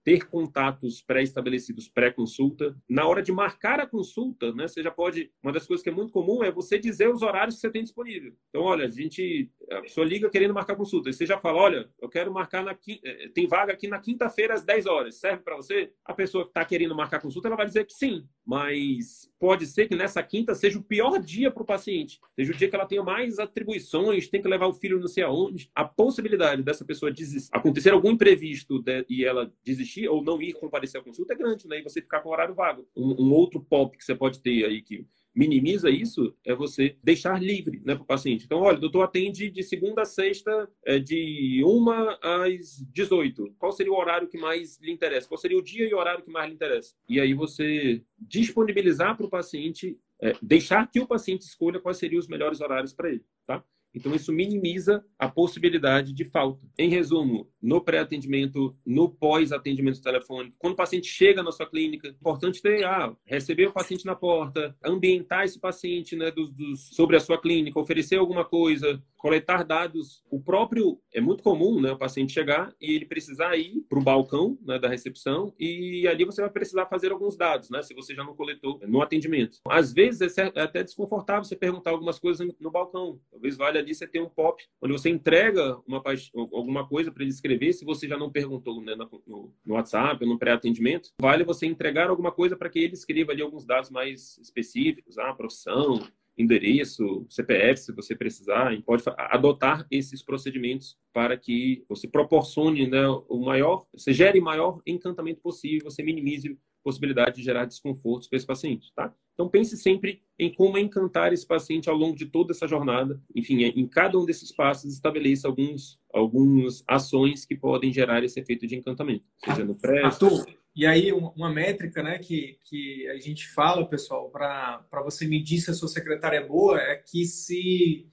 [0.04, 2.76] ter contatos pré-estabelecidos pré-consulta.
[2.88, 5.32] Na hora de marcar a consulta, né, você já pode.
[5.42, 7.82] Uma das coisas que é muito comum é você dizer os horários que você tem
[7.82, 8.32] disponível.
[8.50, 9.50] Então, olha, a gente.
[9.72, 11.10] A pessoa liga querendo marcar consulta.
[11.10, 12.76] E você já fala: olha, eu quero marcar na.
[12.86, 15.16] Eh, tem vaga aqui na quinta-feira às 10 horas.
[15.16, 15.90] Serve para você?
[16.04, 18.28] A pessoa que está querendo marcar consulta, ela vai dizer que sim.
[18.44, 22.20] Mas pode ser que nessa quinta seja o pior dia para o paciente.
[22.34, 25.24] Seja o dia que ela tenha mais atribuições, tem que levar o filho não sei
[25.24, 25.70] aonde.
[25.74, 30.52] A possibilidade dessa pessoa desistir, acontecer algum imprevisto de, e ela desistir ou não ir
[30.52, 31.78] comparecer à consulta é grande, né?
[31.78, 32.86] E você ficar com horário vago.
[32.94, 37.42] Um, um outro pop que você pode ter aí que minimiza isso é você deixar
[37.42, 38.44] livre né, para o paciente.
[38.44, 41.90] Então, olha, o doutor atende de segunda a sexta, é, de 1
[42.22, 43.54] às 18.
[43.58, 45.28] Qual seria o horário que mais lhe interessa?
[45.28, 46.94] Qual seria o dia e o horário que mais lhe interessa?
[47.08, 52.20] E aí você disponibilizar para o paciente, é, deixar que o paciente escolha quais seriam
[52.20, 53.24] os melhores horários para ele.
[53.46, 53.64] Tá?
[53.94, 56.66] Então, isso minimiza a possibilidade de falta.
[56.76, 62.10] Em resumo, no pré-atendimento, no pós-atendimento telefônico, quando o paciente chega na sua clínica, é
[62.10, 67.16] importante ter, ah, receber o paciente na porta, ambientar esse paciente né, dos, dos, sobre
[67.16, 70.22] a sua clínica, oferecer alguma coisa, coletar dados.
[70.30, 74.02] O próprio é muito comum, né, o paciente chegar e ele precisar ir para o
[74.02, 78.14] balcão né, da recepção e ali você vai precisar fazer alguns dados, né, se você
[78.14, 79.60] já não coletou no atendimento.
[79.66, 83.18] Às vezes é, é até desconfortável você perguntar algumas coisas no balcão.
[83.30, 86.04] Talvez valha ali você ter um pop onde você entrega uma
[86.52, 90.28] alguma coisa para ele escrever, se você já não perguntou né, no, no WhatsApp ou
[90.28, 94.36] no pré-atendimento, vale você entregar alguma coisa para que ele escreva ali alguns dados mais
[94.36, 96.06] específicos, a ah, profissão,
[96.36, 103.38] endereço, CPF, se você precisar, pode adotar esses procedimentos para que você proporcione né, o
[103.38, 108.46] maior, você gere maior encantamento possível, você minimize a possibilidade de gerar desconfortos para esse
[108.46, 109.14] paciente, tá?
[109.34, 113.20] Então pense sempre em como encantar esse paciente ao longo de toda essa jornada.
[113.34, 118.66] Enfim, em cada um desses passos estabeleça alguns algumas ações que podem gerar esse efeito
[118.68, 123.48] de encantamento, seja no pré, Arthur, e aí, uma métrica né, que, que a gente
[123.48, 128.08] fala, pessoal, para você medir se a sua secretária é boa, é que se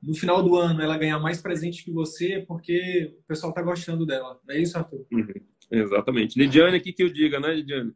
[0.00, 3.62] no final do ano ela ganhar mais presente que você, é porque o pessoal está
[3.62, 4.38] gostando dela.
[4.46, 5.06] Não é isso, Arthur?
[5.10, 5.34] Uhum.
[5.70, 6.38] Exatamente.
[6.38, 7.92] Lidiane aqui que eu diga, né, Lidiane?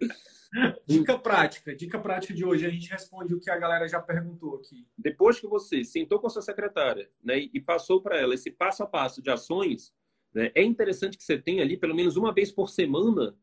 [0.84, 2.66] Dica prática, dica prática de hoje.
[2.66, 4.84] A gente responde o que a galera já perguntou aqui.
[4.98, 8.82] Depois que você sentou com a sua secretária né, e passou para ela esse passo
[8.82, 9.94] a passo de ações,
[10.34, 10.50] né?
[10.54, 13.34] É interessante que você tenha ali pelo menos uma vez por semana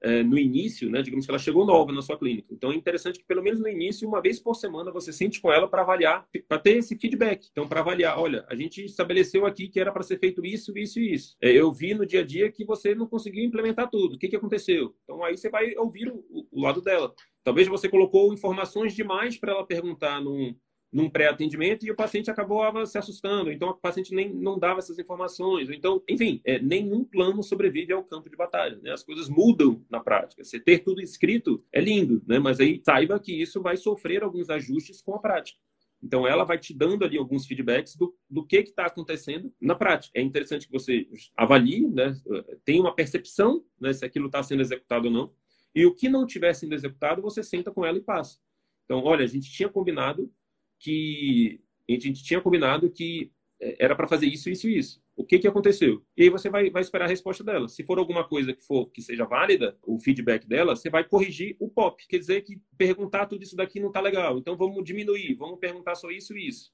[0.00, 1.02] é, no início, né?
[1.02, 2.52] digamos que ela chegou nova na sua clínica.
[2.52, 5.52] Então é interessante que pelo menos no início, uma vez por semana, você sente com
[5.52, 7.48] ela para avaliar, para ter esse feedback.
[7.50, 11.00] Então, para avaliar, olha, a gente estabeleceu aqui que era para ser feito isso, isso
[11.00, 11.36] e isso.
[11.40, 14.14] É, eu vi no dia a dia que você não conseguiu implementar tudo.
[14.14, 14.94] O que, que aconteceu?
[15.04, 17.12] Então aí você vai ouvir o, o lado dela.
[17.42, 20.54] Talvez você colocou informações demais para ela perguntar num,
[20.92, 24.98] num pré-atendimento e o paciente acabou se assustando, então o paciente nem não dava essas
[24.98, 25.68] informações.
[25.70, 28.78] Então, enfim, é, nenhum plano sobrevive ao campo de batalha.
[28.82, 28.90] Né?
[28.90, 30.42] As coisas mudam na prática.
[30.42, 32.38] Você ter tudo escrito é lindo, né?
[32.38, 35.58] mas aí saiba que isso vai sofrer alguns ajustes com a prática.
[36.02, 40.12] Então, ela vai te dando ali alguns feedbacks do, do que está acontecendo na prática.
[40.18, 42.16] É interessante que você avalie, né?
[42.64, 45.32] tenha uma percepção né, se aquilo está sendo executado ou não.
[45.74, 48.38] E o que não estiver sendo executado, você senta com ela e passa.
[48.84, 50.32] Então, olha, a gente tinha combinado
[50.78, 55.02] que a gente tinha combinado que é, era para fazer isso, isso e isso.
[55.16, 56.04] O que, que aconteceu?
[56.16, 57.68] E aí você vai, vai esperar a resposta dela.
[57.68, 61.56] Se for alguma coisa que for que seja válida, o feedback dela, você vai corrigir
[61.58, 62.06] o POP.
[62.06, 64.38] Quer dizer que perguntar tudo isso daqui não está legal.
[64.38, 66.72] Então vamos diminuir, vamos perguntar só isso e isso.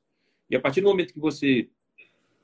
[0.51, 1.71] E a partir do momento que você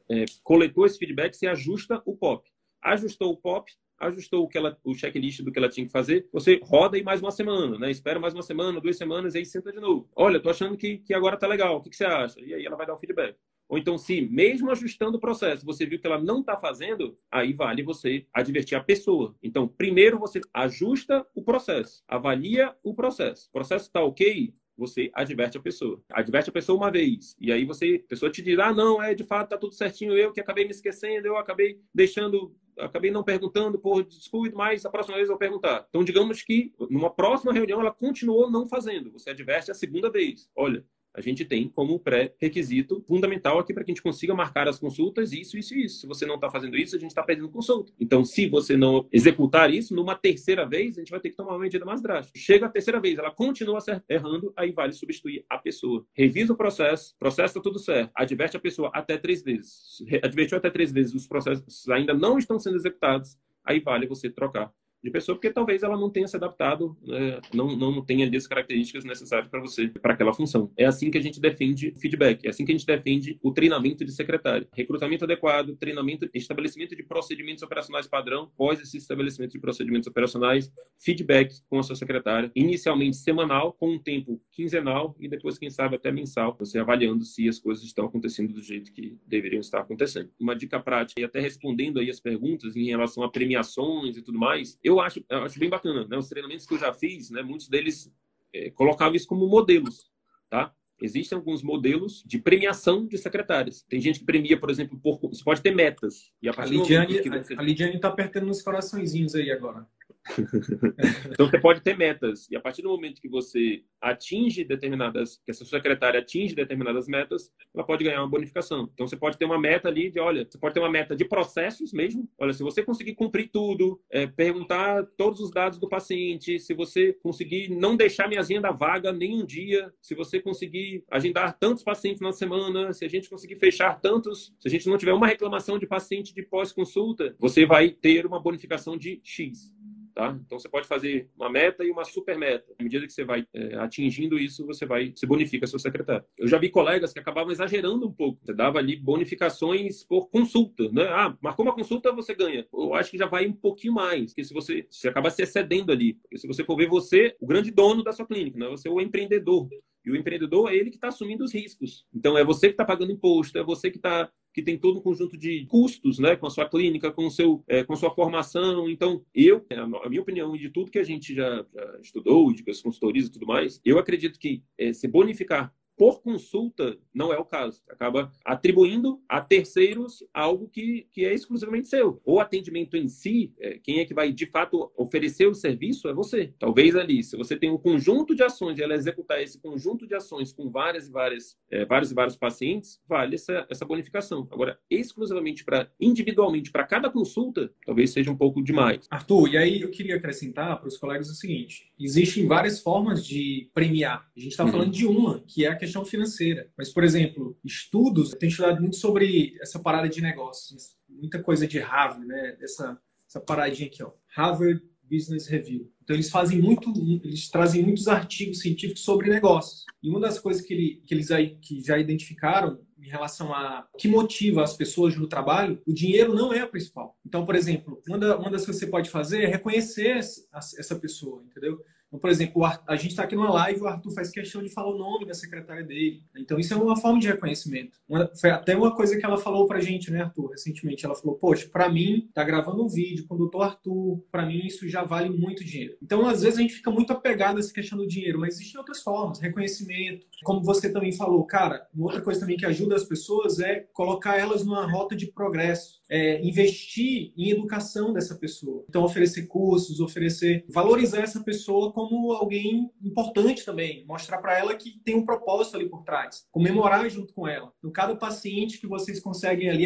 [0.09, 2.49] é, coletou esse feedback, você ajusta o POP.
[2.81, 3.71] Ajustou o POP,
[4.01, 7.03] ajustou o, que ela, o checklist do que ela tinha que fazer, você roda aí
[7.03, 7.91] mais uma semana, né?
[7.91, 10.09] Espera mais uma semana, duas semanas, e aí senta de novo.
[10.17, 12.41] Olha, tô achando que, que agora tá legal, o que, que você acha?
[12.41, 13.37] E aí ela vai dar o feedback.
[13.71, 17.53] Ou então, se mesmo ajustando o processo, você viu que ela não está fazendo, aí
[17.53, 19.37] vale você advertir a pessoa.
[19.41, 23.49] Então, primeiro você ajusta o processo, avalia o processo.
[23.49, 24.53] O processo está ok?
[24.81, 26.03] Você adverte a pessoa.
[26.11, 27.37] Adverte a pessoa uma vez.
[27.39, 30.17] E aí você, a pessoa te diz: ah, não, é de fato, tá tudo certinho.
[30.17, 34.91] Eu que acabei me esquecendo, eu acabei deixando, acabei não perguntando por descuido, mas a
[34.91, 35.87] próxima vez eu vou perguntar.
[35.91, 39.13] Então, digamos que numa próxima reunião ela continuou não fazendo.
[39.13, 40.49] Você adverte a segunda vez.
[40.57, 40.83] Olha,
[41.15, 45.33] a gente tem como pré-requisito fundamental aqui para que a gente consiga marcar as consultas,
[45.33, 46.01] isso, isso e isso.
[46.01, 47.93] Se você não está fazendo isso, a gente está perdendo consulta.
[47.99, 51.53] Então, se você não executar isso, numa terceira vez, a gente vai ter que tomar
[51.53, 52.39] uma medida mais drástica.
[52.39, 56.05] Chega a terceira vez, ela continua errando, aí vale substituir a pessoa.
[56.13, 60.03] Revisa o processo, processo está tudo certo, adverte a pessoa até três vezes.
[60.23, 64.73] Advertiu até três vezes, os processos ainda não estão sendo executados, aí vale você trocar
[65.03, 67.41] de pessoa, porque talvez ela não tenha se adaptado, né?
[67.53, 70.71] não, não tenha ali as características necessárias para você, para aquela função.
[70.77, 74.05] É assim que a gente defende feedback, é assim que a gente defende o treinamento
[74.05, 74.67] de secretário.
[74.73, 81.55] Recrutamento adequado, treinamento, estabelecimento de procedimentos operacionais padrão, pós esse estabelecimento de procedimentos operacionais, feedback
[81.69, 86.13] com a sua secretária, inicialmente semanal, com um tempo quinzenal e depois, quem sabe, até
[86.13, 90.31] mensal, você avaliando se as coisas estão acontecendo do jeito que deveriam estar acontecendo.
[90.39, 94.39] Uma dica prática, e até respondendo aí as perguntas em relação a premiações e tudo
[94.39, 96.17] mais, eu acho, eu acho bem bacana, né?
[96.17, 97.43] Os treinamentos que eu já fiz, né?
[97.43, 98.13] Muitos deles
[98.53, 100.11] é, colocavam isso como modelos,
[100.49, 100.75] tá?
[101.01, 103.83] Existem alguns modelos de premiação de secretárias.
[103.89, 106.31] Tem gente que premia, por exemplo, por, você pode ter metas.
[106.43, 109.87] E a, a Lidiane está Lidiane tá apertando nos coraçõezinhos aí agora.
[111.31, 115.51] então você pode ter metas e a partir do momento que você atinge determinadas, que
[115.51, 118.89] essa secretária atinge determinadas metas, ela pode ganhar uma bonificação.
[118.93, 121.25] Então você pode ter uma meta ali de, olha, você pode ter uma meta de
[121.25, 122.29] processos mesmo.
[122.39, 127.13] Olha, se você conseguir cumprir tudo, é, perguntar todos os dados do paciente, se você
[127.23, 132.21] conseguir não deixar minha agenda vaga nem um dia, se você conseguir agendar tantos pacientes
[132.21, 135.79] na semana, se a gente conseguir fechar tantos, se a gente não tiver uma reclamação
[135.79, 139.73] de paciente de pós-consulta, você vai ter uma bonificação de X.
[140.21, 140.39] tá?
[140.45, 142.71] Então você pode fazer uma meta e uma super meta.
[142.79, 146.25] À medida que você vai é, atingindo isso, você vai se bonifica seu secretário.
[146.37, 148.39] Eu já vi colegas que acabavam exagerando um pouco.
[148.45, 151.05] Você dava ali bonificações por consulta, né?
[151.09, 152.67] Ah, marcou uma consulta, você ganha.
[152.73, 155.91] Eu acho que já vai um pouquinho mais, porque se você se acaba se excedendo
[155.91, 158.69] ali, porque se você for ver você, o grande dono da sua clínica, né?
[158.69, 159.69] Você é o empreendedor.
[160.05, 162.07] E o empreendedor é ele que está assumindo os riscos.
[162.15, 165.03] Então é você que está pagando imposto, é você que está que tem todo um
[165.03, 168.89] conjunto de custos, né, com a sua clínica, com seu, é, com sua formação.
[168.89, 169.65] Então, eu,
[170.03, 173.27] a minha opinião e de tudo que a gente já, já estudou, de as consultorias
[173.27, 177.83] e tudo mais, eu acredito que é, se bonificar por consulta não é o caso.
[177.87, 182.19] Acaba atribuindo a terceiros algo que, que é exclusivamente seu.
[182.25, 186.15] O atendimento em si, é, quem é que vai de fato oferecer o serviço é
[186.15, 186.55] você.
[186.59, 190.15] Talvez ali, se você tem um conjunto de ações e ela executar esse conjunto de
[190.15, 194.49] ações com várias e várias, é, vários e vários pacientes, vale essa, essa bonificação.
[194.51, 199.07] Agora, exclusivamente para individualmente para cada consulta, talvez seja um pouco demais.
[199.11, 203.71] Arthur, e aí eu queria acrescentar para os colegas o seguinte: existem várias formas de
[203.75, 204.27] premiar.
[204.37, 204.71] A gente está uhum.
[204.71, 206.71] falando de uma, que é a questão financeira.
[206.77, 211.67] Mas, por exemplo, estudos, eu tenho estudado muito sobre essa parada de negócios, muita coisa
[211.67, 212.57] de Harvard, né?
[212.61, 214.13] Essa, essa paradinha aqui, ó.
[214.29, 215.93] Harvard Business Review.
[216.11, 216.93] Então eles fazem muito,
[217.23, 219.85] eles trazem muitos artigos científicos sobre negócios.
[220.03, 223.87] E uma das coisas que, ele, que eles aí, que já identificaram em relação a
[223.97, 227.17] que motiva as pessoas no trabalho, o dinheiro não é a principal.
[227.25, 230.99] Então, por exemplo, uma, da, uma das coisas que você pode fazer é reconhecer essa
[230.99, 231.81] pessoa, entendeu?
[232.11, 234.91] Então, por exemplo, a gente está aqui numa live, o Arthur faz questão de falar
[234.93, 236.25] o nome da secretária dele.
[236.37, 237.99] Então, isso é uma forma de reconhecimento.
[238.09, 241.07] Uma, foi até uma coisa que ela falou para a gente, né, Arthur, recentemente.
[241.07, 244.67] Ela falou, poxa, para mim, tá gravando um vídeo com o doutor Arthur, para mim
[244.67, 245.97] isso já vale muito dinheiro.
[246.03, 248.79] Então, às vezes, a gente fica muito apegado a essa questão do dinheiro, mas existem
[248.79, 250.27] outras formas, reconhecimento.
[250.43, 254.37] Como você também falou, cara, uma outra coisa também que ajuda as pessoas é colocar
[254.37, 258.85] elas numa rota de progresso, é investir em educação dessa pessoa.
[258.89, 264.99] Então, oferecer cursos, oferecer, valorizar essa pessoa como alguém importante também, mostrar para ela que
[265.05, 267.75] tem um propósito ali por trás, comemorar junto com ela.
[267.83, 269.85] No cada paciente que vocês conseguem ali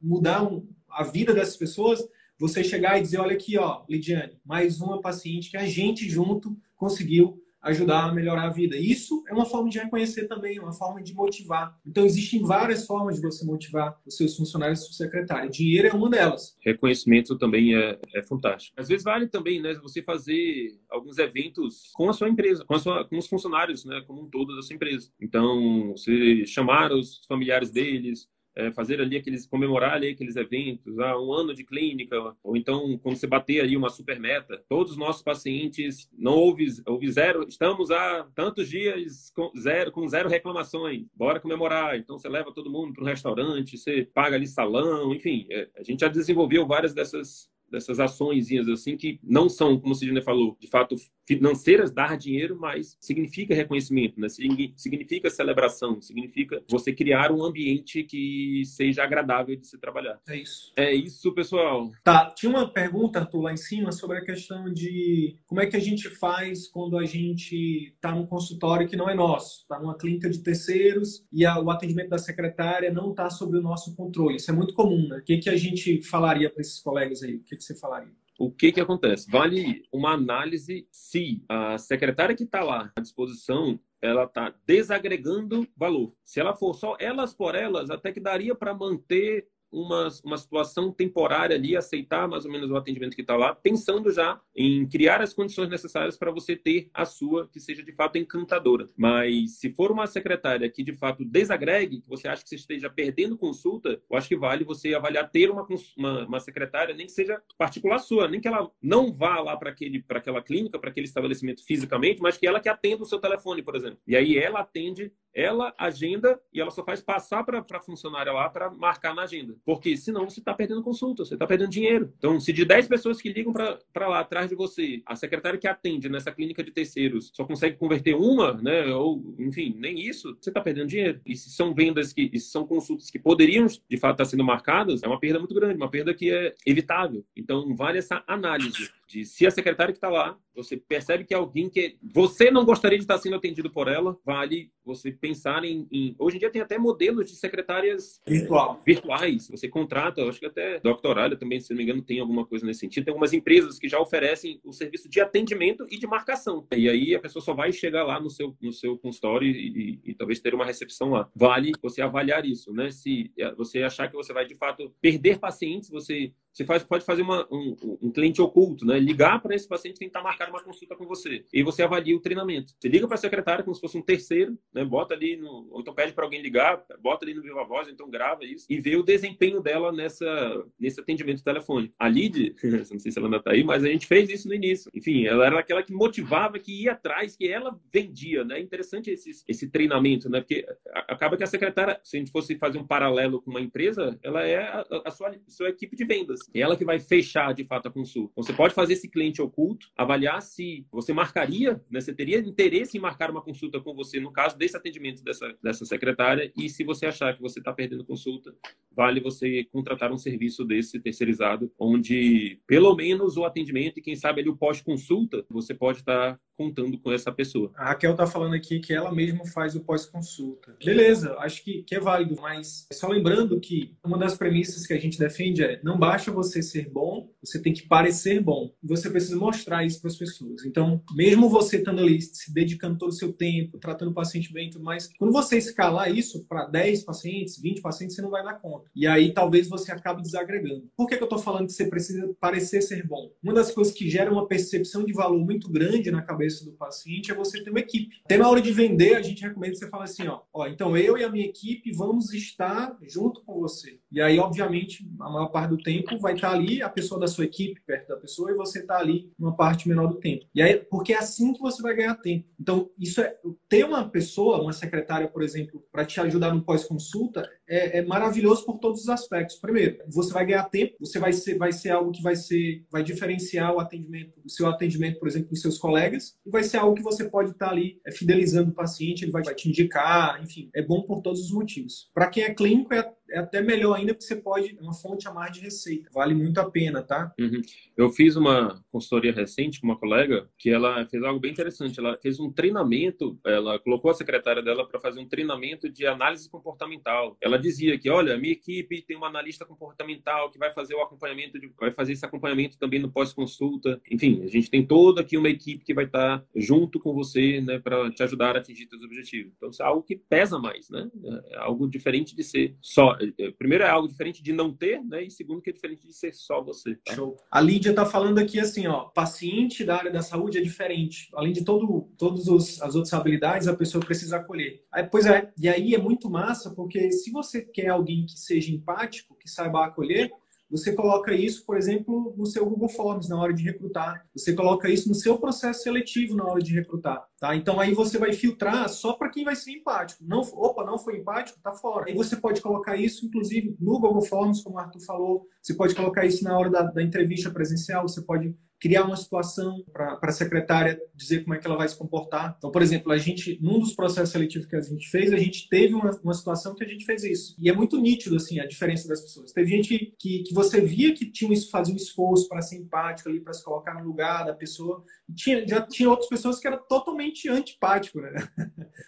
[0.00, 0.48] mudar
[0.88, 2.02] a vida dessas pessoas,
[2.38, 6.56] você chegar e dizer, olha aqui, ó, Lidiane, mais uma paciente que a gente junto
[6.76, 8.76] conseguiu ajudar a melhorar a vida.
[8.76, 11.78] Isso é uma forma de reconhecer também, uma forma de motivar.
[11.86, 15.50] Então, existem várias formas de você motivar os seus funcionários e seu secretário.
[15.50, 16.56] Dinheiro é uma delas.
[16.60, 18.74] Reconhecimento também é, é fantástico.
[18.80, 22.78] Às vezes vale também, né, você fazer alguns eventos com a sua empresa, com, a
[22.78, 25.10] sua, com os funcionários, né, como um todo da sua empresa.
[25.20, 28.28] Então, você chamar os familiares deles,
[28.60, 32.98] é, fazer ali aqueles, comemorar ali aqueles eventos, ah, um ano de clínica, ou então
[32.98, 37.46] quando você bater ali uma super meta, todos os nossos pacientes não houve, houve zero,
[37.48, 41.96] estamos há tantos dias com zero, com zero reclamações, bora comemorar.
[41.96, 45.82] Então você leva todo mundo para um restaurante, você paga ali salão, enfim, é, a
[45.82, 50.56] gente já desenvolveu várias dessas dessas ações assim que não são, como o Sidney falou,
[50.58, 50.96] de fato
[51.36, 54.28] financeiras, dar dinheiro, mas significa reconhecimento, né?
[54.28, 60.18] significa celebração, significa você criar um ambiente que seja agradável de se trabalhar.
[60.28, 60.72] É isso.
[60.76, 61.92] É isso, pessoal.
[62.02, 65.76] Tá, tinha uma pergunta, Arthur, lá em cima sobre a questão de como é que
[65.76, 69.96] a gente faz quando a gente está num consultório que não é nosso, está numa
[69.96, 74.36] clínica de terceiros e a, o atendimento da secretária não está sob o nosso controle.
[74.36, 75.18] Isso é muito comum, né?
[75.18, 77.36] O que, que a gente falaria para esses colegas aí?
[77.36, 78.19] O que, que você falaria?
[78.40, 79.30] O que que acontece?
[79.30, 86.14] Vale uma análise se a secretária que está lá à disposição ela está desagregando valor.
[86.24, 90.92] Se ela for só elas por elas, até que daria para manter uma, uma situação
[90.92, 95.20] temporária ali, aceitar mais ou menos o atendimento que está lá, pensando já em criar
[95.20, 98.88] as condições necessárias para você ter a sua que seja de fato encantadora.
[98.96, 102.90] Mas se for uma secretária que de fato desagregue, que você acha que você esteja
[102.90, 107.12] perdendo consulta, eu acho que vale você avaliar ter uma, uma, uma secretária, nem que
[107.12, 109.74] seja particular sua, nem que ela não vá lá para
[110.16, 113.76] aquela clínica, para aquele estabelecimento fisicamente, mas que ela que atenda o seu telefone, por
[113.76, 113.98] exemplo.
[114.06, 118.48] E aí ela atende ela agenda e ela só faz passar para a funcionária lá
[118.48, 119.56] para marcar na agenda.
[119.64, 122.12] Porque senão você está perdendo consulta, você está perdendo dinheiro.
[122.18, 125.68] Então, se de 10 pessoas que ligam para lá atrás de você, a secretária que
[125.68, 128.86] atende nessa clínica de terceiros só consegue converter uma, né?
[128.94, 131.20] Ou, enfim, nem isso, você está perdendo dinheiro.
[131.24, 135.02] E se são vendas que se são consultas que poderiam de fato estar sendo marcadas,
[135.02, 137.24] é uma perda muito grande, uma perda que é evitável.
[137.36, 141.36] Então, vale essa análise de se a secretária que está lá, você percebe que é
[141.36, 145.86] alguém que você não gostaria de estar sendo atendido por ela, vale você pensar em,
[145.90, 146.14] em...
[146.18, 148.80] hoje em dia tem até modelos de secretárias Virtual.
[148.84, 149.48] virtuais.
[149.48, 152.80] Você contrata, acho que até doctoralha também, se não me engano, tem alguma coisa nesse
[152.80, 153.04] sentido.
[153.04, 156.66] Tem algumas empresas que já oferecem o serviço de atendimento e de marcação.
[156.72, 160.10] E aí a pessoa só vai chegar lá no seu no seu consultório e, e,
[160.10, 161.30] e talvez ter uma recepção lá.
[161.34, 162.90] Vale você avaliar isso, né?
[162.90, 167.04] Se é, você achar que você vai de fato perder pacientes, você você faz, pode
[167.04, 168.98] fazer uma, um, um, cliente oculto, né?
[168.98, 171.44] Ligar para esse paciente tentar marcar uma consulta com você.
[171.52, 172.74] E você avalia o treinamento.
[172.78, 174.84] Você liga para a secretária como se fosse um terceiro, né?
[174.84, 175.68] Bota ali no.
[175.70, 178.80] Ou então pede para alguém ligar, bota ali no Viva Voz, então grava isso e
[178.80, 181.94] vê o desempenho dela nessa, nesse atendimento telefônico.
[181.98, 182.54] A Lid,
[182.90, 184.90] não sei se ela ainda está aí, mas a gente fez isso no início.
[184.94, 188.58] Enfim, ela era aquela que motivava, que ia atrás, que ela vendia, né?
[188.58, 190.40] É interessante esse, esse treinamento, né?
[190.40, 194.18] Porque acaba que a secretária, se a gente fosse fazer um paralelo com uma empresa,
[194.22, 196.39] ela é a, a sua, a sua equipe de vendas.
[196.54, 198.30] É ela que vai fechar de fato a consulta.
[198.32, 202.96] Então, você pode fazer esse cliente oculto, avaliar se você marcaria, né, você teria interesse
[202.96, 206.84] em marcar uma consulta com você no caso desse atendimento dessa, dessa secretária e se
[206.84, 208.54] você achar que você está perdendo consulta,
[208.90, 214.40] vale você contratar um serviço desse terceirizado, onde pelo menos o atendimento e quem sabe
[214.40, 217.72] ali o pós-consulta, você pode estar tá contando com essa pessoa.
[217.74, 220.76] A Raquel está falando aqui que ela mesma faz o pós-consulta.
[220.84, 224.98] Beleza, acho que, que é válido, mas só lembrando que uma das premissas que a
[224.98, 228.70] gente defende é não basta você ser bom, você tem que parecer bom.
[228.82, 230.64] Você precisa mostrar isso para as pessoas.
[230.64, 234.68] Então, mesmo você estando ali, se dedicando todo o seu tempo, tratando o paciente bem
[234.68, 238.42] e tudo mais, quando você escalar isso para 10 pacientes, 20 pacientes, você não vai
[238.42, 238.90] dar conta.
[238.94, 240.90] E aí talvez você acabe desagregando.
[240.96, 243.30] Por que, que eu estou falando que você precisa parecer ser bom?
[243.42, 247.30] Uma das coisas que gera uma percepção de valor muito grande na cabeça do paciente
[247.30, 248.16] é você ter uma equipe.
[248.24, 250.96] Até na hora de vender, a gente recomenda que você fale assim, ó, ó, então
[250.96, 253.99] eu e a minha equipe vamos estar junto com você.
[254.10, 257.44] E aí, obviamente, a maior parte do tempo vai estar ali a pessoa da sua
[257.44, 260.46] equipe perto da pessoa e você está ali uma parte menor do tempo.
[260.54, 262.48] E aí, porque é assim que você vai ganhar tempo.
[262.58, 263.36] Então, isso é
[263.68, 268.66] ter uma pessoa, uma secretária, por exemplo, para te ajudar no pós-consulta é, é, maravilhoso
[268.66, 269.56] por todos os aspectos.
[269.56, 273.04] Primeiro, você vai ganhar tempo, você vai ser, vai ser algo que vai ser, vai
[273.04, 276.96] diferenciar o atendimento, o seu atendimento, por exemplo, dos seus colegas, e vai ser algo
[276.96, 280.82] que você pode estar ali é, fidelizando o paciente, ele vai te indicar, enfim, é
[280.82, 282.10] bom por todos os motivos.
[282.12, 285.28] Para quem é clínico, é é até melhor ainda porque você pode, é uma fonte
[285.28, 286.08] a mais de receita.
[286.12, 287.32] Vale muito a pena, tá?
[287.38, 287.62] Uhum.
[287.96, 291.98] Eu fiz uma consultoria recente com uma colega que ela fez algo bem interessante.
[291.98, 296.50] Ela fez um treinamento, ela colocou a secretária dela para fazer um treinamento de análise
[296.50, 297.36] comportamental.
[297.40, 301.58] Ela dizia que, olha, minha equipe tem uma analista comportamental que vai fazer o acompanhamento,
[301.58, 304.00] de, vai fazer esse acompanhamento também no pós-consulta.
[304.10, 307.78] Enfim, a gente tem toda aqui uma equipe que vai estar junto com você, né,
[307.78, 309.52] para te ajudar a atingir seus objetivos.
[309.56, 311.10] Então, isso é algo que pesa mais, né?
[311.50, 315.24] É algo diferente de ser só é, primeiro é algo diferente de não ter, né?
[315.24, 316.96] E segundo que é diferente de ser só você.
[317.04, 317.14] Tá?
[317.14, 317.36] Show.
[317.50, 321.28] A Lídia está falando aqui assim, ó, paciente da área da saúde é diferente.
[321.34, 322.48] Além de todo, todas
[322.80, 324.84] as outras habilidades, a pessoa precisa acolher.
[324.92, 328.72] Aí, pois é, e aí é muito massa, porque se você quer alguém que seja
[328.72, 330.30] empático, que saiba acolher,
[330.70, 334.24] você coloca isso, por exemplo, no seu Google Forms na hora de recrutar.
[334.32, 337.26] Você coloca isso no seu processo seletivo na hora de recrutar.
[337.40, 337.56] Tá?
[337.56, 340.22] Então aí você vai filtrar só para quem vai ser empático.
[340.24, 342.06] Não, opa, não foi empático, tá fora.
[342.06, 345.46] Aí você pode colocar isso, inclusive, no Google Forms, como o Arthur falou.
[345.60, 348.06] Você pode colocar isso na hora da, da entrevista presencial.
[348.06, 351.96] Você pode criar uma situação para a secretária dizer como é que ela vai se
[351.96, 352.54] comportar.
[352.56, 355.68] Então, por exemplo, a gente, num dos processos seletivos que a gente fez, a gente
[355.68, 357.54] teve uma, uma situação que a gente fez isso.
[357.58, 359.52] E é muito nítido, assim, a diferença das pessoas.
[359.52, 363.40] Teve gente que, que você via que tinha, fazia um esforço para ser empático ali,
[363.40, 365.04] para se colocar no lugar da pessoa.
[365.28, 368.32] E tinha, já tinha outras pessoas que eram totalmente antipático, né?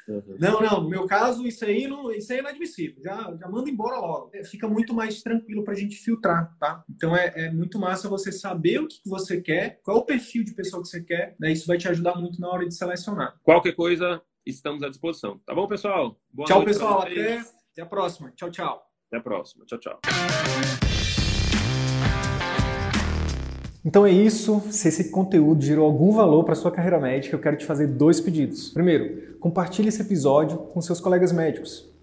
[0.07, 0.37] Uhum.
[0.39, 3.03] Não, não, no meu caso, isso aí, não, isso aí é inadmissível.
[3.03, 4.31] Já, já manda embora logo.
[4.35, 6.85] É, fica muito mais tranquilo para a gente filtrar, tá?
[6.91, 10.05] Então, é, é muito massa você saber o que você quer quer, qual é o
[10.05, 11.53] perfil de pessoa que você quer, né?
[11.53, 13.35] Isso vai te ajudar muito na hora de selecionar.
[13.43, 15.41] Qualquer coisa, estamos à disposição.
[15.47, 16.19] Tá bom, pessoal?
[16.33, 17.03] Boa tchau, pessoal.
[17.03, 17.39] Até,
[17.73, 18.33] até a próxima.
[18.35, 18.83] Tchau, tchau.
[19.07, 19.65] Até a próxima.
[19.67, 20.01] Tchau, tchau.
[23.85, 24.61] Então é isso.
[24.71, 28.21] Se esse conteúdo gerou algum valor para sua carreira médica, eu quero te fazer dois
[28.21, 28.71] pedidos.
[28.71, 31.92] Primeiro, compartilhe esse episódio com seus colegas médicos